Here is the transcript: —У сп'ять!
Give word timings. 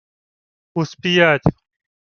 —У 0.79 0.87
сп'ять! 0.93 1.55